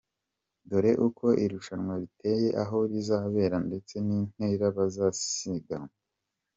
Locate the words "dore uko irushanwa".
0.69-1.93